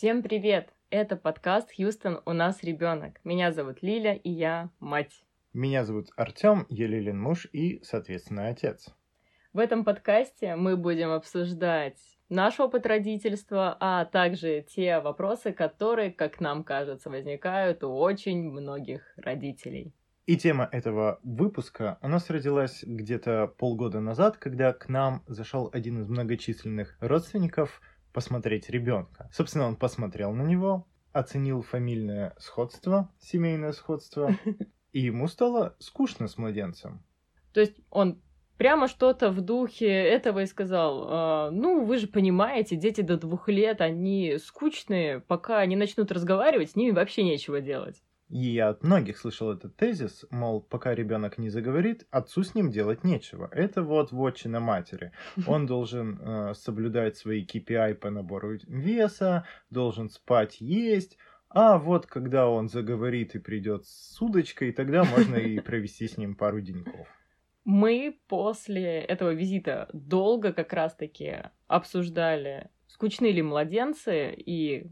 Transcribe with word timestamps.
Всем 0.00 0.22
привет! 0.22 0.70
Это 0.88 1.14
подкаст 1.14 1.76
«Хьюстон, 1.76 2.22
у 2.24 2.32
нас 2.32 2.62
ребенок». 2.62 3.20
Меня 3.22 3.52
зовут 3.52 3.82
Лиля, 3.82 4.14
и 4.14 4.30
я 4.30 4.70
мать. 4.80 5.22
Меня 5.52 5.84
зовут 5.84 6.08
Артем, 6.16 6.64
я 6.70 6.86
Лилин 6.86 7.20
муж 7.20 7.46
и, 7.52 7.82
соответственно, 7.82 8.48
отец. 8.48 8.88
В 9.52 9.58
этом 9.58 9.84
подкасте 9.84 10.56
мы 10.56 10.78
будем 10.78 11.10
обсуждать 11.10 11.98
наш 12.30 12.58
опыт 12.60 12.86
родительства, 12.86 13.76
а 13.78 14.06
также 14.06 14.64
те 14.66 15.00
вопросы, 15.00 15.52
которые, 15.52 16.10
как 16.10 16.40
нам 16.40 16.64
кажется, 16.64 17.10
возникают 17.10 17.84
у 17.84 17.92
очень 17.92 18.50
многих 18.50 19.02
родителей. 19.18 19.92
И 20.24 20.38
тема 20.38 20.66
этого 20.72 21.20
выпуска 21.22 21.98
у 22.00 22.08
нас 22.08 22.30
родилась 22.30 22.84
где-то 22.84 23.48
полгода 23.48 24.00
назад, 24.00 24.38
когда 24.38 24.72
к 24.72 24.88
нам 24.88 25.24
зашел 25.26 25.68
один 25.74 26.00
из 26.00 26.08
многочисленных 26.08 26.96
родственников 27.00 27.82
посмотреть 28.12 28.70
ребенка. 28.70 29.30
Собственно, 29.32 29.66
он 29.66 29.76
посмотрел 29.76 30.32
на 30.32 30.42
него, 30.42 30.86
оценил 31.12 31.62
фамильное 31.62 32.34
сходство, 32.38 33.10
семейное 33.18 33.72
сходство, 33.72 34.30
и 34.92 35.00
ему 35.00 35.28
стало 35.28 35.76
скучно 35.78 36.28
с 36.28 36.38
младенцем. 36.38 37.04
То 37.52 37.60
есть 37.60 37.76
он 37.90 38.20
прямо 38.56 38.88
что-то 38.88 39.30
в 39.30 39.40
духе 39.40 39.86
этого 39.88 40.42
и 40.42 40.46
сказал. 40.46 41.06
«А, 41.08 41.50
ну, 41.50 41.84
вы 41.84 41.98
же 41.98 42.06
понимаете, 42.06 42.76
дети 42.76 43.00
до 43.00 43.16
двух 43.16 43.48
лет, 43.48 43.80
они 43.80 44.36
скучные, 44.38 45.20
пока 45.20 45.58
они 45.58 45.76
начнут 45.76 46.12
разговаривать, 46.12 46.72
с 46.72 46.76
ними 46.76 46.90
вообще 46.90 47.22
нечего 47.22 47.60
делать. 47.60 48.02
И 48.30 48.38
я 48.38 48.68
от 48.68 48.84
многих 48.84 49.18
слышал 49.18 49.50
этот 49.50 49.76
тезис, 49.76 50.24
мол, 50.30 50.60
пока 50.60 50.94
ребенок 50.94 51.36
не 51.36 51.50
заговорит, 51.50 52.06
отцу 52.12 52.44
с 52.44 52.54
ним 52.54 52.70
делать 52.70 53.02
нечего. 53.02 53.48
Это 53.50 53.82
вот 53.82 54.12
вотчина 54.12 54.60
матери. 54.60 55.10
Он 55.48 55.66
должен 55.66 56.20
э, 56.20 56.54
соблюдать 56.54 57.16
свои 57.16 57.44
KPI 57.44 57.94
по 57.96 58.10
набору 58.10 58.56
веса, 58.68 59.44
должен 59.70 60.10
спать, 60.10 60.60
есть. 60.60 61.18
А 61.48 61.78
вот 61.78 62.06
когда 62.06 62.48
он 62.48 62.68
заговорит 62.68 63.34
и 63.34 63.40
придет 63.40 63.84
с 63.86 64.22
удочкой, 64.22 64.72
тогда 64.72 65.02
можно 65.02 65.34
и 65.34 65.58
провести 65.60 66.06
с 66.06 66.16
ним 66.16 66.36
пару 66.36 66.60
деньков. 66.60 67.08
Мы 67.64 68.20
после 68.28 69.00
этого 69.00 69.34
визита 69.34 69.88
долго 69.92 70.52
как 70.52 70.72
раз-таки 70.72 71.50
обсуждали, 71.66 72.70
скучны 72.86 73.32
ли 73.32 73.42
младенцы 73.42 74.32
и 74.32 74.88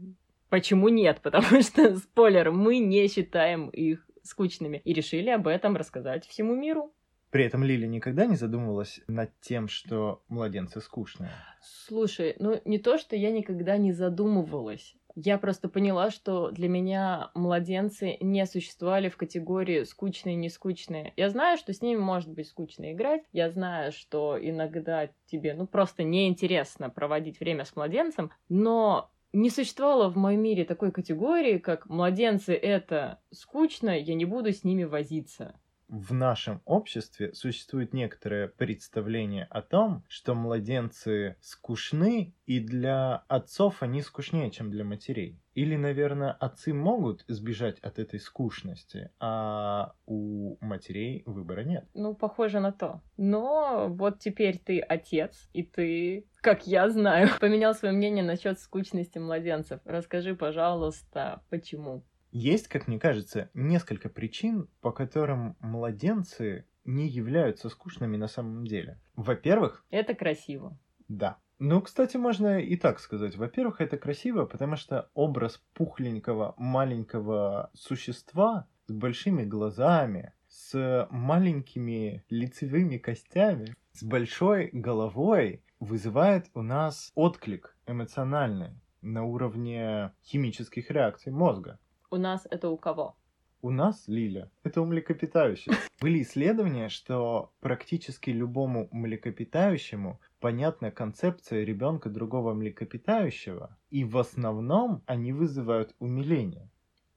Почему 0.49 0.89
нет? 0.89 1.19
Потому 1.23 1.61
что, 1.61 1.95
спойлер, 1.97 2.51
мы 2.51 2.79
не 2.79 3.07
считаем 3.07 3.69
их 3.69 4.05
скучными. 4.23 4.81
И 4.83 4.93
решили 4.93 5.29
об 5.29 5.47
этом 5.47 5.75
рассказать 5.75 6.25
всему 6.25 6.55
миру. 6.55 6.93
При 7.31 7.45
этом 7.45 7.63
Лили 7.63 7.85
никогда 7.85 8.25
не 8.25 8.35
задумывалась 8.35 9.01
над 9.07 9.29
тем, 9.39 9.67
что 9.67 10.23
младенцы 10.29 10.81
скучные. 10.81 11.31
Слушай, 11.61 12.35
ну 12.39 12.59
не 12.65 12.79
то, 12.79 12.97
что 12.97 13.15
я 13.15 13.31
никогда 13.31 13.77
не 13.77 13.91
задумывалась. 13.91 14.95
Я 15.15 15.37
просто 15.37 15.69
поняла, 15.69 16.11
что 16.11 16.49
для 16.49 16.69
меня 16.69 17.29
младенцы 17.35 18.17
не 18.19 18.45
существовали 18.45 19.09
в 19.09 19.17
категории 19.17 19.83
скучные 19.83 20.35
не 20.35 20.49
скучные. 20.49 21.13
Я 21.17 21.29
знаю, 21.29 21.57
что 21.57 21.73
с 21.73 21.81
ними 21.81 21.99
может 21.99 22.29
быть 22.29 22.47
скучно 22.47 22.93
играть. 22.93 23.23
Я 23.31 23.51
знаю, 23.51 23.91
что 23.91 24.37
иногда 24.41 25.09
тебе 25.27 25.53
ну 25.53 25.67
просто 25.67 26.03
неинтересно 26.03 26.89
проводить 26.89 27.39
время 27.39 27.65
с 27.65 27.75
младенцем, 27.75 28.31
но 28.47 29.11
не 29.33 29.49
существовало 29.49 30.09
в 30.09 30.17
моем 30.17 30.41
мире 30.41 30.65
такой 30.65 30.91
категории, 30.91 31.57
как 31.57 31.87
младенцы 31.87 32.53
это 32.53 33.21
скучно, 33.31 33.97
я 33.99 34.15
не 34.15 34.25
буду 34.25 34.51
с 34.51 34.63
ними 34.63 34.83
возиться. 34.83 35.59
В 35.89 36.13
нашем 36.13 36.61
обществе 36.65 37.33
существует 37.33 37.93
некоторое 37.93 38.47
представление 38.47 39.45
о 39.49 39.63
том, 39.63 40.03
что 40.07 40.35
младенцы 40.35 41.35
скучны, 41.41 42.35
и 42.45 42.59
для 42.59 43.23
отцов 43.27 43.81
они 43.81 44.03
скучнее, 44.03 44.51
чем 44.51 44.69
для 44.69 44.83
матерей. 44.83 45.41
Или, 45.55 45.75
наверное, 45.77 46.31
отцы 46.31 46.73
могут 46.73 47.25
избежать 47.27 47.79
от 47.79 47.97
этой 47.97 48.19
скучности, 48.19 49.09
а 49.19 49.93
у 50.05 50.57
матерей 50.61 51.23
выбора 51.25 51.63
нет. 51.63 51.87
Ну, 51.95 52.13
похоже 52.13 52.59
на 52.59 52.71
то. 52.71 53.01
Но 53.17 53.87
вот 53.89 54.19
теперь 54.19 54.59
ты 54.59 54.79
отец, 54.79 55.49
и 55.53 55.63
ты, 55.63 56.27
как 56.41 56.67
я 56.67 56.87
знаю, 56.91 57.29
поменял 57.39 57.73
свое 57.73 57.95
мнение 57.95 58.23
насчет 58.23 58.59
скучности 58.59 59.17
младенцев. 59.17 59.81
Расскажи, 59.85 60.35
пожалуйста, 60.35 61.41
почему? 61.49 62.03
Есть, 62.31 62.67
как 62.67 62.87
мне 62.87 62.99
кажется, 62.99 63.49
несколько 63.53 64.09
причин, 64.09 64.67
по 64.81 64.91
которым 64.91 65.55
младенцы 65.59 66.65
не 66.85 67.07
являются 67.07 67.69
скучными 67.69 68.17
на 68.17 68.27
самом 68.27 68.65
деле. 68.65 68.99
Во-первых... 69.15 69.85
Это 69.89 70.13
красиво. 70.13 70.77
Да. 71.07 71.37
Ну, 71.59 71.81
кстати, 71.81 72.17
можно 72.17 72.59
и 72.59 72.77
так 72.77 72.99
сказать. 72.99 73.35
Во-первых, 73.35 73.81
это 73.81 73.97
красиво, 73.97 74.45
потому 74.45 74.75
что 74.75 75.09
образ 75.13 75.61
пухленького 75.73 76.53
маленького 76.57 77.69
существа 77.73 78.67
с 78.87 78.93
большими 78.93 79.43
глазами, 79.43 80.33
с 80.47 81.07
маленькими 81.11 82.23
лицевыми 82.29 82.97
костями, 82.97 83.75
с 83.91 84.03
большой 84.03 84.69
головой 84.71 85.63
вызывает 85.79 86.49
у 86.53 86.61
нас 86.61 87.11
отклик 87.15 87.75
эмоциональный 87.87 88.79
на 89.01 89.23
уровне 89.23 90.13
химических 90.23 90.91
реакций 90.91 91.31
мозга. 91.31 91.79
У 92.11 92.17
нас 92.17 92.47
это 92.49 92.69
у 92.69 92.77
кого? 92.77 93.15
У 93.61 93.69
нас, 93.69 94.07
Лиля, 94.07 94.49
это 94.63 94.81
у 94.81 94.85
млекопитающих. 94.85 95.73
Были 96.01 96.23
исследования, 96.23 96.89
что 96.89 97.53
практически 97.59 98.31
любому 98.31 98.89
млекопитающему 98.91 100.19
понятна 100.39 100.89
концепция 100.89 101.63
ребенка 101.63 102.09
другого 102.09 102.55
млекопитающего, 102.55 103.77
и 103.91 104.05
в 104.05 104.17
основном 104.17 105.03
они 105.05 105.33
вызывают 105.33 105.95
умиление. 105.99 106.71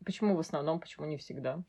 Почему 0.05 0.37
в 0.37 0.41
основном, 0.41 0.79
почему 0.79 1.07
не 1.07 1.17
всегда? 1.17 1.65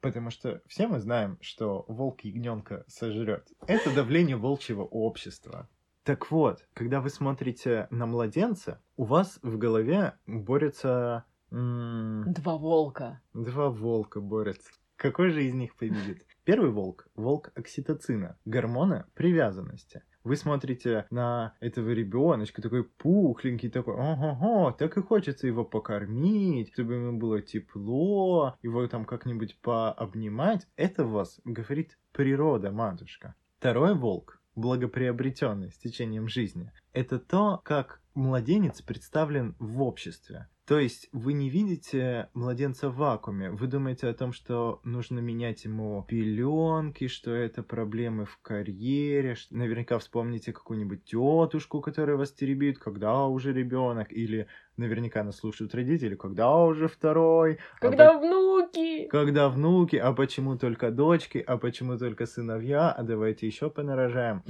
Потому 0.00 0.30
что 0.30 0.62
все 0.68 0.86
мы 0.86 1.00
знаем, 1.00 1.38
что 1.40 1.84
волк 1.88 2.20
ягненка 2.20 2.84
сожрет. 2.86 3.48
Это 3.66 3.92
давление 3.92 4.36
волчьего 4.36 4.82
общества. 4.84 5.68
Так 6.04 6.30
вот, 6.30 6.66
когда 6.72 7.00
вы 7.00 7.10
смотрите 7.10 7.88
на 7.90 8.06
младенца, 8.06 8.80
у 8.96 9.04
вас 9.04 9.38
в 9.42 9.58
голове 9.58 10.14
борются 10.26 11.24
Два 11.50 12.56
волка. 12.56 13.20
Два 13.34 13.70
волка 13.70 14.20
борются. 14.20 14.70
Какой 14.96 15.30
же 15.30 15.44
из 15.44 15.54
них 15.54 15.74
победит? 15.76 16.26
Первый 16.44 16.70
волк– 16.70 17.08
волк 17.14 17.50
окситоцина, 17.54 18.36
гормона 18.44 19.06
привязанности. 19.14 20.02
Вы 20.24 20.36
смотрите 20.36 21.06
на 21.10 21.54
этого 21.60 21.90
ребеночка, 21.90 22.60
такой 22.60 22.84
пухленький, 22.84 23.70
такой, 23.70 23.94
ого-го, 23.94 24.72
так 24.72 24.96
и 24.98 25.02
хочется 25.02 25.46
его 25.46 25.64
покормить, 25.64 26.72
чтобы 26.72 26.94
ему 26.94 27.18
было 27.18 27.40
тепло, 27.40 28.56
его 28.62 28.86
там 28.86 29.06
как-нибудь 29.06 29.58
пообнимать. 29.62 30.66
Это 30.76 31.04
вас 31.04 31.40
говорит 31.44 31.98
природа, 32.12 32.70
матушка. 32.70 33.34
Второй 33.58 33.94
волк, 33.94 34.42
благоприобретенный 34.54 35.72
с 35.72 35.78
течением 35.78 36.28
жизни, 36.28 36.70
это 36.92 37.18
то, 37.18 37.60
как 37.64 38.02
младенец 38.20 38.82
представлен 38.82 39.56
в 39.58 39.82
обществе. 39.82 40.48
То 40.70 40.78
есть 40.78 41.08
вы 41.10 41.32
не 41.32 41.50
видите 41.50 42.28
младенца 42.32 42.90
в 42.90 42.96
вакууме. 42.96 43.50
Вы 43.50 43.66
думаете 43.66 44.06
о 44.06 44.14
том, 44.14 44.32
что 44.32 44.80
нужно 44.84 45.18
менять 45.18 45.64
ему 45.64 46.04
пеленки, 46.06 47.08
что 47.08 47.32
это 47.32 47.64
проблемы 47.64 48.24
в 48.24 48.38
карьере. 48.40 49.34
Что... 49.34 49.56
Наверняка 49.56 49.98
вспомните 49.98 50.52
какую-нибудь 50.52 51.04
тетушку, 51.04 51.80
которая 51.80 52.16
вас 52.16 52.30
теребит, 52.30 52.78
когда 52.78 53.26
уже 53.26 53.52
ребенок, 53.52 54.12
или 54.12 54.46
наверняка 54.76 55.24
нас 55.24 55.38
слушают 55.38 55.74
родители, 55.74 56.14
когда 56.14 56.54
уже 56.56 56.86
второй. 56.86 57.58
Когда 57.80 58.10
а 58.10 58.18
внуки. 58.20 59.08
Когда 59.08 59.48
внуки, 59.48 59.96
а 59.96 60.12
почему 60.12 60.56
только 60.56 60.92
дочки, 60.92 61.42
а 61.44 61.58
почему 61.58 61.98
только 61.98 62.26
сыновья, 62.26 62.92
а 62.92 63.02
давайте 63.02 63.44
еще 63.48 63.70
понарожаем. 63.70 64.44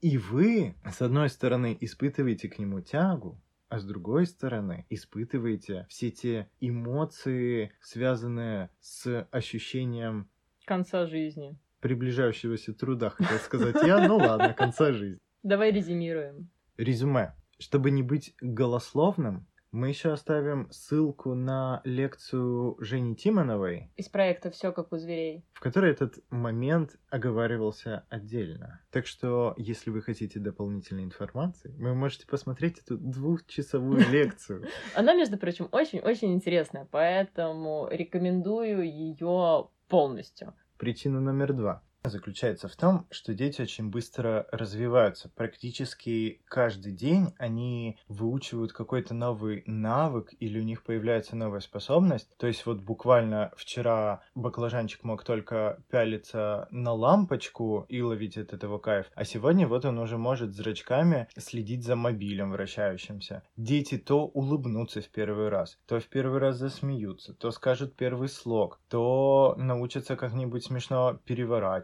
И 0.00 0.16
вы, 0.16 0.76
с 0.90 1.02
одной 1.02 1.28
стороны, 1.28 1.76
испытываете 1.78 2.48
к 2.48 2.58
нему 2.58 2.80
тягу, 2.80 3.38
а 3.68 3.78
с 3.78 3.84
другой 3.84 4.26
стороны 4.26 4.86
испытываете 4.88 5.86
все 5.90 6.10
те 6.10 6.48
эмоции, 6.58 7.72
связанные 7.80 8.70
с 8.80 9.28
ощущением 9.30 10.30
конца 10.64 11.06
жизни. 11.06 11.58
Приближающегося 11.80 12.72
труда, 12.72 13.10
хотел 13.10 13.38
сказать 13.38 13.76
я, 13.86 14.06
ну 14.06 14.16
ладно, 14.16 14.54
конца 14.54 14.92
жизни. 14.92 15.20
Давай 15.42 15.70
резюмируем. 15.70 16.50
Резюме. 16.76 17.34
Чтобы 17.58 17.90
не 17.90 18.02
быть 18.02 18.34
голословным, 18.40 19.46
мы 19.72 19.88
еще 19.88 20.12
оставим 20.12 20.70
ссылку 20.70 21.34
на 21.34 21.80
лекцию 21.84 22.76
Жени 22.80 23.14
Тимоновой. 23.14 23.90
Из 23.96 24.08
проекта 24.08 24.50
«Все 24.50 24.72
как 24.72 24.92
у 24.92 24.96
зверей». 24.96 25.44
В 25.52 25.60
которой 25.60 25.92
этот 25.92 26.18
момент 26.30 26.98
оговаривался 27.08 28.04
отдельно. 28.08 28.80
Так 28.90 29.06
что, 29.06 29.54
если 29.56 29.90
вы 29.90 30.02
хотите 30.02 30.40
дополнительной 30.40 31.04
информации, 31.04 31.74
вы 31.78 31.94
можете 31.94 32.26
посмотреть 32.26 32.78
эту 32.80 32.98
двухчасовую 32.98 34.00
лекцию. 34.10 34.66
Она, 34.94 35.14
между 35.14 35.38
прочим, 35.38 35.68
очень-очень 35.70 36.32
интересная, 36.32 36.88
поэтому 36.90 37.88
рекомендую 37.90 38.82
ее 38.82 39.68
полностью. 39.88 40.54
Причина 40.78 41.20
номер 41.20 41.52
два. 41.52 41.82
Заключается 42.04 42.68
в 42.68 42.76
том, 42.76 43.06
что 43.10 43.34
дети 43.34 43.62
очень 43.62 43.90
быстро 43.90 44.46
развиваются. 44.52 45.30
Практически 45.34 46.40
каждый 46.46 46.92
день 46.92 47.34
они 47.38 47.98
выучивают 48.08 48.72
какой-то 48.72 49.14
новый 49.14 49.62
навык 49.66 50.32
или 50.40 50.58
у 50.60 50.62
них 50.62 50.82
появляется 50.82 51.36
новая 51.36 51.60
способность. 51.60 52.28
То 52.38 52.46
есть 52.46 52.64
вот 52.66 52.80
буквально 52.80 53.52
вчера 53.56 54.22
баклажанчик 54.34 55.04
мог 55.04 55.24
только 55.24 55.82
пялиться 55.90 56.68
на 56.70 56.92
лампочку 56.92 57.86
и 57.88 58.00
ловить 58.00 58.38
от 58.38 58.52
этого 58.52 58.78
кайф, 58.78 59.06
а 59.14 59.24
сегодня 59.24 59.66
вот 59.66 59.84
он 59.84 59.98
уже 59.98 60.16
может 60.16 60.52
зрачками 60.52 61.28
следить 61.36 61.84
за 61.84 61.96
мобилем 61.96 62.52
вращающимся. 62.52 63.42
Дети 63.56 63.98
то 63.98 64.26
улыбнутся 64.26 65.00
в 65.00 65.08
первый 65.08 65.48
раз, 65.48 65.78
то 65.86 66.00
в 66.00 66.06
первый 66.06 66.40
раз 66.40 66.56
засмеются, 66.56 67.34
то 67.34 67.50
скажут 67.50 67.96
первый 67.96 68.28
слог, 68.28 68.80
то 68.88 69.54
научатся 69.58 70.16
как-нибудь 70.16 70.64
смешно 70.64 71.18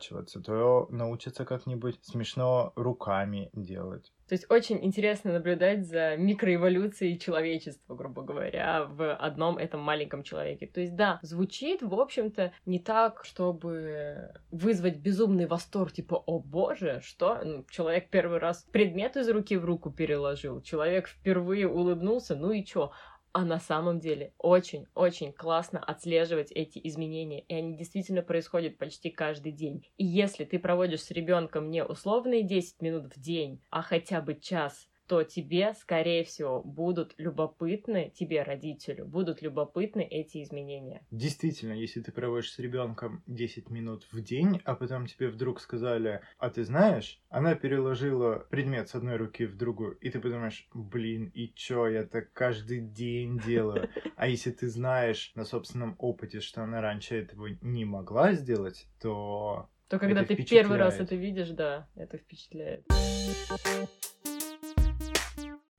переворачиваться, 0.06 0.40
то 0.40 0.86
научатся 0.90 1.44
как-нибудь 1.44 1.98
смешно 2.02 2.72
руками 2.76 3.50
делать. 3.52 4.12
То 4.28 4.34
есть 4.34 4.50
очень 4.50 4.84
интересно 4.84 5.32
наблюдать 5.32 5.86
за 5.86 6.16
микроэволюцией 6.16 7.18
человечества, 7.18 7.94
грубо 7.94 8.22
говоря, 8.22 8.84
в 8.84 9.14
одном 9.14 9.56
этом 9.56 9.80
маленьком 9.80 10.22
человеке. 10.24 10.66
То 10.66 10.80
есть 10.80 10.96
да, 10.96 11.20
звучит, 11.22 11.82
в 11.82 11.94
общем-то, 11.94 12.52
не 12.66 12.80
так, 12.80 13.24
чтобы 13.24 14.32
вызвать 14.50 14.96
безумный 14.96 15.46
восторг, 15.46 15.92
типа, 15.92 16.16
о 16.26 16.40
боже, 16.40 17.00
что? 17.04 17.40
Ну, 17.44 17.64
человек 17.70 18.10
первый 18.10 18.38
раз 18.38 18.66
предмет 18.72 19.16
из 19.16 19.28
руки 19.28 19.56
в 19.56 19.64
руку 19.64 19.90
переложил, 19.90 20.60
человек 20.60 21.06
впервые 21.08 21.68
улыбнулся, 21.68 22.34
ну 22.34 22.50
и 22.50 22.64
чё? 22.64 22.90
А 23.36 23.44
на 23.44 23.60
самом 23.60 24.00
деле 24.00 24.32
очень-очень 24.38 25.30
классно 25.30 25.78
отслеживать 25.78 26.50
эти 26.52 26.80
изменения, 26.84 27.40
и 27.40 27.54
они 27.54 27.76
действительно 27.76 28.22
происходят 28.22 28.78
почти 28.78 29.10
каждый 29.10 29.52
день. 29.52 29.84
И 29.98 30.06
если 30.06 30.46
ты 30.46 30.58
проводишь 30.58 31.02
с 31.02 31.10
ребенком 31.10 31.70
не 31.70 31.84
условные 31.84 32.44
10 32.44 32.80
минут 32.80 33.14
в 33.14 33.20
день, 33.20 33.60
а 33.68 33.82
хотя 33.82 34.22
бы 34.22 34.36
час, 34.36 34.88
то 35.06 35.22
тебе, 35.22 35.74
скорее 35.74 36.24
всего, 36.24 36.62
будут 36.62 37.14
любопытны, 37.18 38.12
тебе, 38.14 38.42
родителю, 38.42 39.06
будут 39.06 39.42
любопытны 39.42 40.02
эти 40.02 40.42
изменения. 40.42 41.06
Действительно, 41.10 41.72
если 41.72 42.00
ты 42.00 42.12
проводишь 42.12 42.52
с 42.52 42.58
ребенком 42.58 43.22
10 43.26 43.70
минут 43.70 44.06
в 44.10 44.22
день, 44.22 44.60
а 44.64 44.74
потом 44.74 45.06
тебе 45.06 45.28
вдруг 45.28 45.60
сказали, 45.60 46.20
а 46.38 46.50
ты 46.50 46.64
знаешь, 46.64 47.20
она 47.28 47.54
переложила 47.54 48.46
предмет 48.50 48.88
с 48.88 48.94
одной 48.94 49.16
руки 49.16 49.46
в 49.46 49.56
другую, 49.56 49.96
и 49.98 50.10
ты 50.10 50.20
подумаешь, 50.20 50.68
блин, 50.74 51.30
и 51.34 51.52
чё, 51.54 51.86
я 51.88 52.04
так 52.04 52.32
каждый 52.32 52.80
день 52.80 53.38
делаю. 53.38 53.88
А 54.16 54.28
если 54.28 54.50
ты 54.50 54.68
знаешь 54.68 55.32
на 55.34 55.44
собственном 55.44 55.94
опыте, 55.98 56.40
что 56.40 56.62
она 56.62 56.80
раньше 56.80 57.16
этого 57.16 57.48
не 57.60 57.84
могла 57.84 58.32
сделать, 58.32 58.86
то 59.00 59.68
то 59.88 59.98
когда 60.00 60.24
ты 60.24 60.36
первый 60.36 60.78
раз 60.78 60.98
это 60.98 61.14
видишь, 61.14 61.50
да, 61.50 61.86
это 61.94 62.18
впечатляет. 62.18 62.84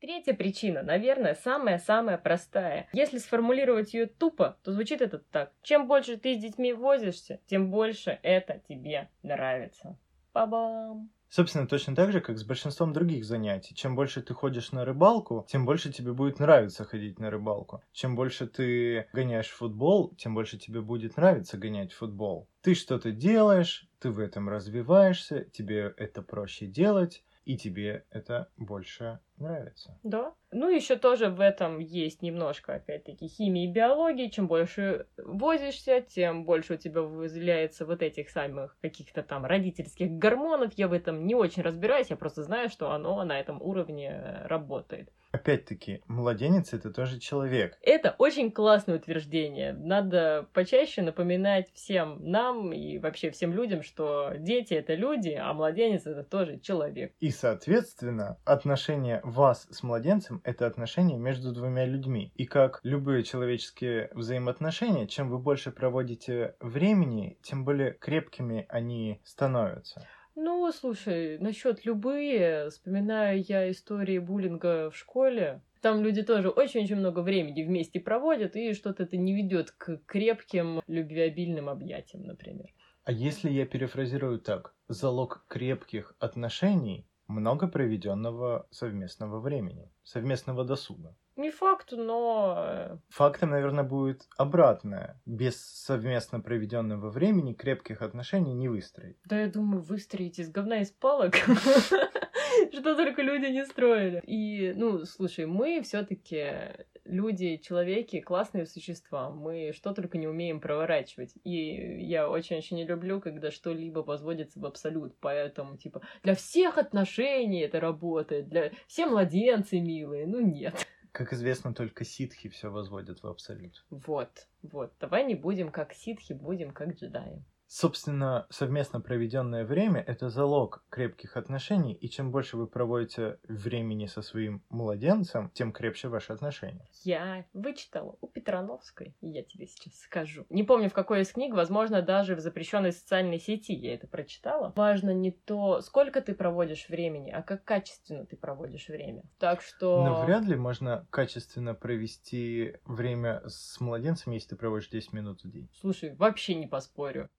Третья 0.08 0.34
причина, 0.34 0.84
наверное, 0.84 1.36
самая-самая 1.36 2.18
простая. 2.18 2.88
Если 2.94 3.18
сформулировать 3.18 3.94
ее 3.94 4.06
тупо, 4.06 4.58
то 4.64 4.72
звучит 4.72 5.02
это 5.02 5.18
так. 5.20 5.52
Чем 5.64 5.86
больше 5.86 6.16
ты 6.16 6.36
с 6.36 6.42
детьми 6.42 6.72
возишься, 6.72 7.42
тем 7.46 7.70
больше 7.70 8.18
это 8.24 8.62
тебе 8.70 9.10
нравится. 9.22 9.98
Па-бам! 10.32 11.10
Собственно, 11.30 11.68
точно 11.68 11.94
так 11.94 12.14
же, 12.14 12.22
как 12.22 12.38
с 12.38 12.46
большинством 12.46 12.94
других 12.94 13.26
занятий. 13.26 13.76
Чем 13.76 13.98
больше 13.98 14.22
ты 14.22 14.34
ходишь 14.34 14.72
на 14.72 14.86
рыбалку, 14.86 15.46
тем 15.50 15.66
больше 15.66 15.92
тебе 15.92 16.14
будет 16.14 16.40
нравиться 16.40 16.86
ходить 16.86 17.20
на 17.20 17.30
рыбалку. 17.30 17.84
Чем 17.92 18.16
больше 18.16 18.48
ты 18.48 19.08
гоняешь 19.12 19.50
футбол, 19.50 20.16
тем 20.16 20.34
больше 20.34 20.58
тебе 20.58 20.80
будет 20.80 21.18
нравиться 21.18 21.58
гонять 21.58 21.92
футбол. 21.92 22.48
Ты 22.62 22.76
что-то 22.76 23.12
делаешь, 23.12 23.90
ты 24.00 24.12
в 24.12 24.20
этом 24.20 24.48
развиваешься, 24.48 25.44
тебе 25.52 25.94
это 25.98 26.22
проще 26.22 26.66
делать, 26.66 27.26
и 27.48 27.56
тебе 27.56 28.04
это 28.10 28.50
больше 28.58 29.20
нравится. 29.38 29.98
Да. 30.04 30.34
Ну, 30.52 30.70
еще 30.70 30.98
тоже 30.98 31.30
в 31.30 31.40
этом 31.40 31.80
есть 31.80 32.22
немножко, 32.22 32.76
опять-таки, 32.76 33.28
химии 33.30 33.64
и 33.64 33.72
биологии. 33.72 34.28
Чем 34.28 34.48
больше 34.48 35.08
возишься, 35.18 36.02
тем 36.02 36.44
больше 36.44 36.74
у 36.74 36.78
тебя 36.78 37.02
выделяется 37.04 37.86
вот 37.86 38.02
этих 38.02 38.30
самых 38.30 38.78
каких-то 38.82 39.24
там 39.24 39.46
родительских 39.46 40.12
гормонов. 40.12 40.74
Я 40.74 40.90
в 40.90 40.94
этом 40.94 41.26
не 41.26 41.36
очень 41.36 41.64
разбираюсь, 41.64 42.10
я 42.10 42.18
просто 42.18 42.44
знаю, 42.44 42.68
что 42.68 42.92
оно 42.92 43.24
на 43.24 43.40
этом 43.40 43.62
уровне 43.62 44.42
работает. 44.44 45.14
Опять-таки, 45.38 46.02
младенец 46.08 46.74
это 46.74 46.92
тоже 46.92 47.20
человек. 47.20 47.78
Это 47.84 48.16
очень 48.18 48.52
классное 48.52 48.96
утверждение. 48.96 49.72
Надо 49.74 50.48
почаще 50.52 51.04
напоминать 51.04 51.72
всем 51.76 52.18
нам 52.22 52.74
и 52.74 52.98
вообще 52.98 53.30
всем 53.30 53.54
людям, 53.54 53.84
что 53.84 54.34
дети 54.36 54.74
это 54.74 54.96
люди, 54.96 55.38
а 55.40 55.54
младенец 55.54 56.08
это 56.08 56.24
тоже 56.24 56.58
человек. 56.60 57.14
И, 57.20 57.30
соответственно, 57.30 58.40
отношения 58.46 59.22
вас 59.24 59.68
с 59.70 59.84
младенцем– 59.84 60.42
это 60.44 60.66
отношения 60.66 61.18
между 61.18 61.54
двумя 61.54 61.86
людьми. 61.86 62.32
И 62.34 62.46
как 62.46 62.80
любые 62.82 63.22
человеческие 63.22 64.10
взаимоотношения, 64.16 65.06
чем 65.06 65.30
вы 65.30 65.38
больше 65.38 65.72
проводите 65.72 66.56
времени, 66.60 67.38
тем 67.44 67.64
более 67.64 67.92
крепкими 67.92 68.66
они 68.70 69.22
становятся. 69.24 70.08
Ну, 70.40 70.72
слушай, 70.72 71.40
насчет 71.40 71.84
любые, 71.84 72.70
вспоминаю 72.70 73.44
я 73.48 73.72
истории 73.72 74.20
буллинга 74.20 74.92
в 74.92 74.96
школе. 74.96 75.64
Там 75.82 76.04
люди 76.04 76.22
тоже 76.22 76.50
очень-очень 76.50 76.98
много 76.98 77.22
времени 77.22 77.64
вместе 77.64 78.00
проводят, 78.00 78.56
и 78.56 78.74
что-то 78.74 79.02
это 79.02 79.18
не 79.18 79.34
ведет 79.34 79.72
к 79.72 79.98
крепким, 80.06 80.82
любвеобильным 80.86 81.70
объятиям, 81.70 82.22
например. 82.22 82.68
А 83.04 83.12
если 83.12 83.50
я 83.50 83.66
перефразирую 83.66 84.40
так, 84.40 84.76
залог 84.88 85.44
крепких 85.48 86.16
отношений 86.20 87.08
много 87.28 87.68
проведенного 87.68 88.68
совместного 88.70 89.40
времени, 89.40 89.90
совместного 90.04 90.64
досуга. 90.64 91.16
Не 91.38 91.52
факт, 91.52 91.92
но... 91.92 92.56
Э, 92.58 92.98
Фактом, 93.10 93.52
наверное, 93.52 93.84
будет 93.84 94.28
обратное. 94.38 95.22
Без 95.26 95.56
совместно 95.64 96.40
проведенного 96.40 97.10
времени 97.10 97.54
крепких 97.54 98.02
отношений 98.02 98.54
не 98.54 98.70
выстроить. 98.70 99.18
Да, 99.26 99.40
я 99.40 99.48
думаю, 99.48 99.84
выстроить 99.84 100.40
из 100.40 100.50
говна 100.50 100.82
из 100.82 100.92
палок. 100.92 101.36
Что 102.74 102.96
только 102.96 103.22
люди 103.22 103.46
не 103.46 103.66
строили. 103.66 104.22
И, 104.26 104.74
ну, 104.76 105.06
слушай, 105.06 105.46
мы 105.46 105.82
все-таки 105.84 106.74
люди, 107.08 107.58
человеки, 107.58 108.20
классные 108.20 108.66
существа. 108.66 109.30
Мы 109.30 109.74
что 109.74 109.94
только 109.94 110.18
не 110.18 110.28
умеем 110.28 110.60
проворачивать. 110.60 111.34
И 111.44 112.04
я 112.04 112.30
очень-очень 112.30 112.78
не 112.78 112.86
люблю, 112.86 113.22
когда 113.22 113.52
что-либо 113.52 114.00
возводится 114.00 114.60
в 114.60 114.66
абсолют. 114.66 115.16
Поэтому, 115.20 115.78
типа, 115.78 116.02
для 116.24 116.36
всех 116.36 116.78
отношений 116.78 117.62
это 117.62 117.80
работает, 117.80 118.50
для 118.50 118.72
все 118.88 119.06
младенцы 119.06 119.80
милые. 119.80 120.28
Ну, 120.28 120.40
нет. 120.40 120.88
Как 121.18 121.34
известно, 121.34 121.74
только 121.74 122.06
ситхи 122.06 122.48
все 122.48 122.70
возводят 122.70 123.24
в 123.24 123.28
абсолют. 123.28 123.84
Вот, 123.90 124.48
вот. 124.62 124.94
Давай 125.00 125.26
не 125.26 125.34
будем 125.34 125.72
как 125.72 125.94
ситхи, 125.94 126.34
будем 126.34 126.70
как 126.70 126.90
джедаи. 126.90 127.44
Собственно, 127.68 128.48
совместно 128.50 129.02
проведенное 129.02 129.66
время– 129.66 130.02
это 130.08 130.30
залог 130.30 130.86
крепких 130.90 131.36
отношений, 131.36 131.94
и 131.94 132.10
чем 132.10 132.32
больше 132.32 132.56
вы 132.56 132.66
проводите 132.66 133.40
времени 133.48 134.06
со 134.06 134.22
своим 134.22 134.64
младенцем, 134.70 135.52
тем 135.54 135.74
крепче 135.74 136.08
ваши 136.08 136.32
отношения. 136.32 136.88
Я 137.04 137.46
вычитала 137.54 138.18
у 138.22 138.28
Петрановской, 138.28 139.16
и 139.20 139.28
я 139.28 139.44
тебе 139.44 139.68
сейчас 139.68 140.00
скажу. 140.00 140.46
Не 140.50 140.64
помню, 140.64 140.90
в 140.90 140.94
какой 140.94 141.22
из 141.22 141.32
книг, 141.32 141.54
возможно, 141.54 142.02
даже 142.02 142.36
в 142.36 142.40
запрещенной 142.40 142.94
социальной 142.94 143.40
сети 143.40 143.74
я 143.74 143.96
это 143.96 144.08
прочитала. 144.08 144.72
Важно 144.76 145.12
не 145.12 145.32
то, 145.32 145.82
сколько 145.82 146.22
ты 146.22 146.34
проводишь 146.34 146.88
времени, 146.88 147.32
а 147.32 147.44
как 147.44 147.66
качественно 147.66 148.26
ты 148.26 148.38
проводишь 148.38 148.88
время. 148.88 149.24
Так 149.40 149.62
что... 149.62 150.06
Но 150.06 150.26
вряд 150.26 150.46
ли 150.46 150.56
можно 150.56 151.06
качественно 151.10 151.76
провести 151.76 152.78
время 152.86 153.44
с 153.46 153.80
младенцем, 153.82 154.32
если 154.32 154.50
ты 154.50 154.56
проводишь 154.56 154.90
10 154.90 155.12
минут 155.12 155.44
в 155.44 155.52
день. 155.52 155.70
Слушай, 155.82 156.16
вообще 156.16 156.56
не 156.56 156.66
поспорю. 156.66 157.30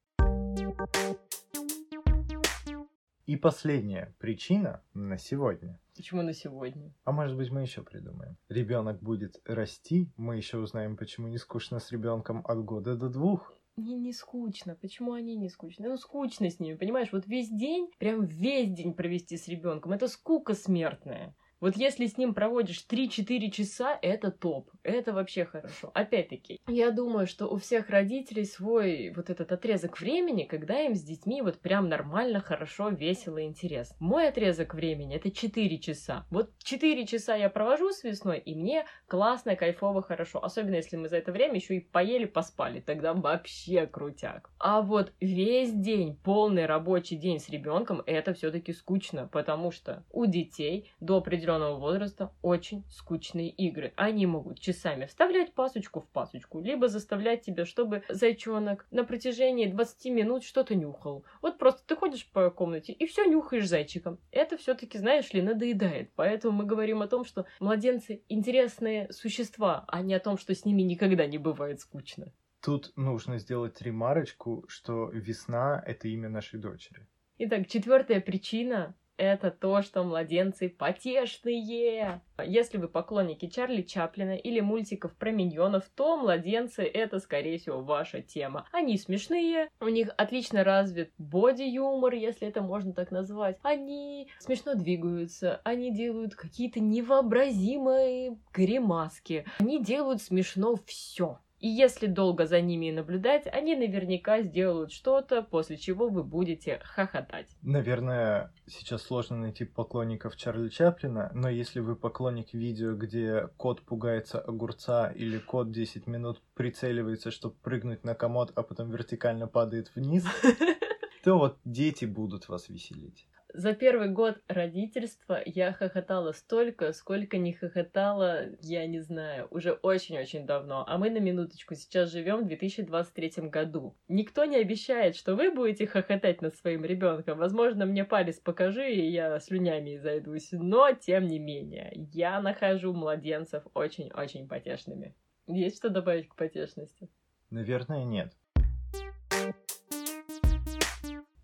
И 3.29 3.37
последняя 3.37 4.15
причина 4.19 4.83
на 4.95 5.19
сегодня. 5.19 5.79
Почему 5.95 6.23
на 6.23 6.33
сегодня? 6.33 6.95
А 7.05 7.13
может 7.13 7.37
быть, 7.37 7.51
мы 7.51 7.61
еще 7.61 7.83
придумаем. 7.83 8.39
Ребенок 8.49 9.03
будет 9.03 9.43
расти, 9.45 10.11
мы 10.17 10.37
еще 10.37 10.57
узнаем, 10.57 10.97
почему 10.97 11.29
не 11.29 11.37
скучно 11.37 11.79
с 11.79 11.93
ребенком 11.93 12.43
от 12.47 12.65
года 12.65 12.97
до 12.97 13.11
двух. 13.11 13.53
Мне 13.77 13.97
не 13.97 14.13
скучно. 14.13 14.75
Почему 14.75 15.13
они 15.13 15.37
не 15.37 15.51
скучны? 15.51 15.89
Ну, 15.89 15.99
скучно 15.99 16.49
с 16.51 16.59
ними, 16.59 16.77
понимаешь? 16.77 17.13
Вот 17.13 17.27
весь 17.27 17.51
день, 17.51 17.91
прям 17.99 18.25
весь 18.25 18.73
день 18.73 18.95
провести 18.95 19.37
с 19.37 19.47
ребенком, 19.47 19.93
это 19.93 20.09
скука 20.09 20.55
смертная. 20.55 21.37
Вот 21.61 21.77
если 21.77 22.07
с 22.07 22.17
ним 22.17 22.35
проводишь 22.35 22.87
3-4 22.89 23.51
часа, 23.51 23.99
это 24.01 24.31
топ. 24.31 24.71
Это 24.89 25.13
вообще 25.13 25.45
хорошо. 25.45 25.91
Опять-таки, 25.95 26.61
я 26.67 26.91
думаю, 26.91 27.27
что 27.27 27.47
у 27.47 27.57
всех 27.59 27.91
родителей 27.91 28.45
свой 28.45 29.13
вот 29.15 29.29
этот 29.31 29.53
отрезок 29.53 30.01
времени, 30.01 30.45
когда 30.45 30.81
им 30.81 30.95
с 30.95 31.03
детьми 31.03 31.43
вот 31.43 31.59
прям 31.59 31.89
нормально, 31.89 32.41
хорошо, 32.41 32.89
весело, 32.89 33.43
интересно. 33.43 33.97
Мой 34.01 34.29
отрезок 34.29 34.75
времени 34.75 35.17
это 35.17 35.31
4 35.31 35.79
часа. 35.79 36.25
Вот 36.31 36.51
4 36.63 37.07
часа 37.07 37.37
я 37.37 37.51
провожу 37.51 37.91
с 37.91 38.03
весной, 38.03 38.39
и 38.39 38.55
мне 38.55 38.87
классно, 39.07 39.57
кайфово, 39.57 40.03
хорошо. 40.03 40.43
Особенно 40.43 40.77
если 40.77 40.97
мы 40.97 41.09
за 41.09 41.19
это 41.19 41.33
время 41.33 41.57
еще 41.57 41.77
и 41.77 41.81
поели, 41.81 42.25
поспали. 42.25 42.81
Тогда 42.81 43.13
вообще 43.13 43.87
крутяк. 43.87 44.51
А 44.59 44.81
вот 44.81 45.13
весь 45.21 45.73
день, 45.73 46.17
полный 46.25 46.67
рабочий 46.67 47.17
день 47.17 47.41
с 47.41 47.49
ребенком, 47.49 48.03
это 48.07 48.33
все-таки 48.33 48.73
скучно, 48.73 49.29
потому 49.31 49.71
что 49.71 50.05
у 50.11 50.27
детей 50.27 50.91
до 51.01 51.19
определенного 51.19 51.79
возраста 51.79 52.33
очень 52.43 52.85
скучные 52.89 53.51
игры. 53.51 53.93
Они 53.97 54.27
могут 54.27 54.61
часами 54.79 55.07
вставлять 55.07 55.55
пасочку 55.55 56.01
в 56.01 56.09
пасочку, 56.09 56.61
либо 56.61 56.89
заставлять 56.89 57.43
тебя, 57.43 57.67
чтобы 57.67 58.03
зайчонок 58.09 58.87
на 58.91 59.05
протяжении 59.05 59.67
20 59.67 60.07
минут 60.13 60.45
что-то 60.45 60.77
нюхал. 60.77 61.25
Вот 61.43 61.59
просто 61.59 61.83
ты 61.85 61.97
ходишь 61.97 62.31
по 62.31 62.49
комнате 62.51 62.93
и 62.93 63.07
все 63.07 63.25
нюхаешь 63.25 63.69
зайчиком. 63.69 64.19
Это 64.31 64.57
все-таки, 64.57 64.99
знаешь 64.99 65.33
ли, 65.33 65.43
надоедает. 65.43 66.11
Поэтому 66.15 66.59
мы 66.59 66.65
говорим 66.65 67.03
о 67.03 67.09
том, 67.09 67.25
что 67.25 67.47
младенцы 67.59 68.23
интересные 68.29 69.13
существа, 69.13 69.85
а 69.89 70.01
не 70.03 70.15
о 70.15 70.21
том, 70.21 70.39
что 70.39 70.55
с 70.55 70.65
ними 70.65 70.83
никогда 70.83 71.27
не 71.27 71.39
бывает 71.39 71.81
скучно. 71.81 72.33
Тут 72.61 72.93
нужно 72.97 73.39
сделать 73.39 73.83
ремарочку, 73.83 74.65
что 74.69 75.11
весна— 75.11 75.83
это 75.87 76.09
имя 76.09 76.29
нашей 76.29 76.61
дочери. 76.61 77.07
Итак, 77.39 77.69
четвертая 77.69 78.21
причина 78.21 78.95
это 79.19 79.51
то, 79.51 79.83
что 79.83 80.03
младенцы 80.05 80.69
потешные. 80.69 82.23
Если 82.45 82.79
вы 82.79 82.89
поклонники 82.89 83.47
Чарли 83.49 83.83
Чаплина 83.83 84.37
или 84.37 84.61
мультиков 84.61 85.15
про 85.15 85.33
миньонов, 85.33 85.85
то 85.95 86.17
младенцы— 86.17 86.83
это, 86.85 87.19
скорее 87.19 87.59
всего, 87.59 87.81
ваша 87.81 88.23
тема. 88.23 88.67
Они 88.73 88.97
смешные, 88.97 89.69
у 89.81 89.89
них 89.89 90.09
отлично 90.17 90.65
развит 90.65 91.13
боди-юмор, 91.19 92.15
если 92.15 92.49
это 92.49 92.63
можно 92.63 92.93
так 92.95 93.11
назвать. 93.11 93.59
Они 93.63 94.29
смешно 94.39 94.75
двигаются, 94.75 95.61
они 95.65 95.93
делают 95.93 96.37
какие-то 96.37 96.81
невообразимые 96.81 98.39
гримаски. 98.55 99.45
Они 99.59 99.83
делают 99.83 100.23
смешно 100.23 100.77
все. 100.87 101.41
И 101.59 101.69
если 101.69 102.07
долго 102.07 102.47
за 102.47 102.61
ними 102.61 102.91
наблюдать, 102.91 103.47
они 103.49 103.75
наверняка 103.75 104.43
сделают 104.43 104.93
что-то, 104.93 105.43
после 105.43 105.77
чего 105.77 106.09
вы 106.09 106.23
будете 106.23 106.81
хохотать. 106.85 107.49
Наверное, 107.63 108.53
сейчас 108.67 109.03
сложно 109.03 109.39
найти 109.39 109.65
поклонников 109.65 110.37
Чарли 110.37 110.69
Чаплина, 110.69 111.31
но 111.35 111.49
если 111.49 111.81
вы 111.81 111.97
поклонник 111.97 112.55
видео, 112.55 112.95
где 112.95 113.49
кот 113.57 113.83
пугается 113.83 114.39
огурца 114.39 115.11
или 115.11 115.39
кот 115.39 115.73
10 115.73 116.07
минут 116.07 116.41
прицеливается, 116.55 117.33
чтобы 117.33 117.57
прыгнуть 117.57 118.05
на 118.05 118.15
комод, 118.15 118.53
а 118.55 118.63
потом 118.63 118.91
вертикально 118.91 119.49
падает 119.49 119.91
вниз, 119.97 120.25
то 121.25 121.39
вот 121.39 121.59
дети 121.65 122.05
будут 122.05 122.49
вас 122.49 122.69
веселить. 122.69 123.27
За 123.59 123.75
первый 123.75 124.09
год 124.09 124.41
родительства 124.47 125.43
я 125.45 125.73
хохотала 125.73 126.31
столько, 126.31 126.93
сколько 126.93 127.39
не 127.39 127.53
хохотала, 127.53 128.51
я 128.61 128.87
не 128.87 129.01
знаю, 129.01 129.49
уже 129.51 129.73
очень-очень 129.73 130.47
давно. 130.47 130.85
А 130.87 130.97
мы 130.97 131.11
на 131.11 131.19
минуточку 131.19 131.75
сейчас 131.75 132.13
живем 132.13 132.45
в 132.45 132.47
2023 132.47 133.49
году. 133.49 133.97
Никто 134.07 134.45
не 134.45 134.59
обещает, 134.59 135.17
что 135.17 135.35
вы 135.35 135.51
будете 135.51 135.89
хохотать 135.89 136.41
над 136.41 136.55
своим 136.55 136.85
ребенком. 136.85 137.37
Возможно, 137.37 137.85
мне 137.85 138.05
палец 138.05 138.39
покажи, 138.39 138.93
и 138.93 139.11
я 139.11 139.41
слюнями 139.41 139.97
зайдусь. 139.97 140.51
Но, 140.53 140.93
тем 140.93 141.27
не 141.27 141.41
менее, 141.41 141.91
я 142.13 142.41
нахожу 142.41 142.93
младенцев 142.93 143.65
очень-очень 143.75 144.47
потешными. 144.47 145.17
Есть 145.49 145.79
что 145.79 145.91
добавить 145.91 146.29
к 146.29 146.37
потешности? 146.37 147.09
Наверное, 147.51 148.05
нет. 148.05 148.38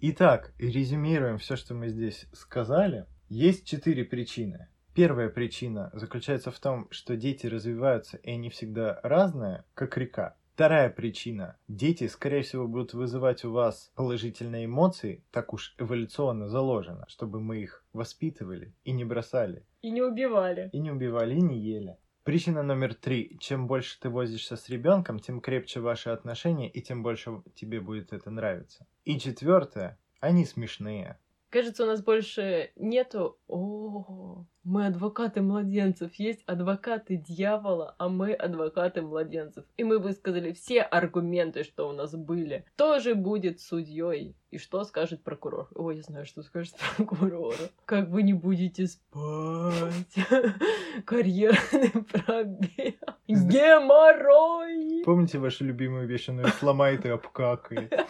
Итак, 0.06 0.52
резюмируем 0.58 1.38
все, 1.38 1.56
что 1.56 1.72
мы 1.72 1.88
здесь 1.88 2.26
сказали. 2.34 3.06
Есть 3.30 3.66
четыре 3.66 4.04
причины. 4.04 4.68
Первая 4.94 5.30
причина 5.30 5.88
заключается 5.94 6.50
в 6.50 6.58
том, 6.58 6.88
что 6.90 7.16
дети 7.16 7.46
развиваются, 7.46 8.18
и 8.18 8.32
они 8.32 8.50
всегда 8.50 9.00
разные, 9.02 9.64
как 9.72 9.96
река. 9.96 10.36
Вторая 10.52 10.90
причина. 10.90 11.56
Дети, 11.68 12.06
скорее 12.06 12.42
всего, 12.42 12.68
будут 12.68 12.92
вызывать 12.92 13.46
у 13.46 13.52
вас 13.52 13.92
положительные 13.94 14.66
эмоции, 14.66 15.24
так 15.30 15.54
уж 15.54 15.74
эволюционно 15.78 16.50
заложено, 16.50 17.06
чтобы 17.08 17.40
мы 17.40 17.62
их 17.62 17.82
воспитывали 17.94 18.74
и 18.84 18.92
не 18.92 19.06
бросали. 19.06 19.64
И 19.80 19.90
не 19.90 20.02
убивали. 20.02 20.68
И 20.74 20.80
не 20.80 20.90
убивали, 20.90 21.34
и 21.34 21.40
не 21.40 21.58
ели. 21.58 21.96
Причина 22.24 22.62
номер 22.62 22.92
три. 22.92 23.38
Чем 23.40 23.66
больше 23.66 23.98
ты 23.98 24.10
возишься 24.10 24.56
с 24.56 24.68
ребенком, 24.68 25.18
тем 25.18 25.40
крепче 25.40 25.80
ваши 25.80 26.10
отношения, 26.10 26.70
и 26.70 26.82
тем 26.82 27.02
больше 27.02 27.42
тебе 27.54 27.80
будет 27.80 28.12
это 28.12 28.30
нравиться. 28.30 28.86
И 29.04 29.18
четвертое. 29.18 29.98
Они 30.20 30.46
смешные. 30.46 31.18
Кажется, 31.50 31.84
у 31.84 31.86
нас 31.86 32.02
больше 32.02 32.72
нету... 32.74 33.38
О, 33.46 34.44
мы 34.64 34.86
адвокаты 34.86 35.42
младенцев. 35.42 36.14
Есть 36.14 36.42
адвокаты 36.46 37.16
дьявола, 37.16 37.94
а 37.98 38.08
мы 38.08 38.32
адвокаты 38.32 39.02
младенцев. 39.02 39.64
И 39.76 39.84
мы 39.84 39.98
высказали 39.98 40.52
все 40.52 40.80
аргументы, 40.80 41.62
что 41.62 41.88
у 41.88 41.92
нас 41.92 42.14
были. 42.16 42.64
Кто 42.74 42.98
же 42.98 43.14
будет 43.14 43.60
судьей? 43.60 44.34
И 44.50 44.58
что 44.58 44.82
скажет 44.84 45.22
прокурор? 45.22 45.68
Ой, 45.74 45.96
я 45.96 46.02
знаю, 46.02 46.24
что 46.24 46.42
скажет 46.42 46.74
прокурор. 46.96 47.54
Как 47.84 48.08
вы 48.08 48.22
не 48.22 48.32
будете 48.32 48.86
спать? 48.86 50.14
Карьерный 51.04 51.90
пробел. 51.90 52.94
Геморрой! 53.28 55.04
Помните 55.04 55.38
вашу 55.38 55.64
любимую 55.66 56.08
вещь? 56.08 56.30
Она 56.30 56.48
сломает 56.48 57.04
и 57.04 57.10
обкакает. 57.10 57.92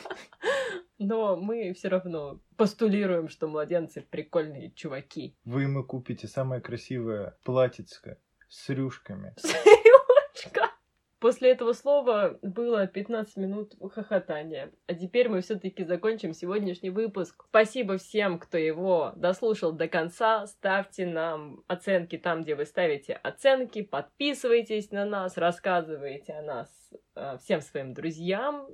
Но 1.05 1.37
мы 1.37 1.73
все 1.75 1.89
равно 1.89 2.41
постулируем, 2.57 3.29
что 3.29 3.47
младенцы 3.47 4.01
прикольные 4.01 4.71
чуваки. 4.71 5.37
Вы 5.45 5.63
ему 5.63 5.85
купите 5.85 6.27
самое 6.27 6.63
красивое 6.63 7.37
платьицко 7.45 8.19
с 8.49 8.69
рюшками. 8.71 9.35
С 9.37 9.53
рюшка! 9.53 10.71
После 11.19 11.53
этого 11.53 11.73
слова 11.73 12.39
было 12.43 12.87
15 12.87 13.37
минут 13.37 13.75
хохотания. 13.93 14.73
А 14.87 14.95
теперь 14.95 15.29
мы 15.29 15.41
все-таки 15.41 15.85
закончим 15.85 16.35
сегодняшний 16.35 16.91
выпуск. 16.91 17.47
Спасибо 17.49 17.97
всем, 17.97 18.39
кто 18.39 18.59
его 18.59 19.13
дослушал 19.17 19.73
до 19.73 19.89
конца. 19.89 20.47
Ставьте 20.47 21.07
нам 21.07 21.65
оценки 21.67 22.19
там, 22.19 22.43
где 22.43 22.55
вы 22.55 22.67
ставите 22.67 23.15
оценки. 23.15 23.83
Подписывайтесь 23.83 24.91
на 24.91 25.05
нас, 25.05 25.39
рассказывайте 25.39 26.35
о 26.35 26.43
нас 26.43 26.69
э, 27.15 27.39
всем 27.41 27.63
своим 27.63 27.95
друзьям. 27.95 28.69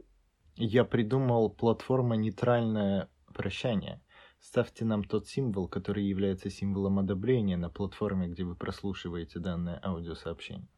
Я 0.57 0.85
придумал 0.85 1.50
платформа 1.50 2.16
нейтральное 2.16 3.09
прощание. 3.35 4.00
Ставьте 4.40 4.85
нам 4.85 5.04
тот 5.04 5.28
символ, 5.28 5.69
который 5.69 6.04
является 6.04 6.50
символом 6.50 6.99
одобрения 6.99 7.57
на 7.57 7.69
платформе, 7.69 8.26
где 8.28 8.45
вы 8.45 8.54
прослушиваете 8.54 9.38
данное 9.38 9.80
аудиосообщение. 9.85 10.69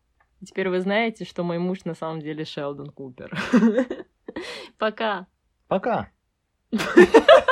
Теперь 0.44 0.68
вы 0.68 0.80
знаете, 0.80 1.24
что 1.24 1.44
мой 1.44 1.58
муж 1.58 1.84
на 1.84 1.94
самом 1.94 2.20
деле 2.20 2.44
Шелдон 2.44 2.90
Купер. 2.90 3.38
Пока. 4.78 5.26
Пока. 5.68 6.10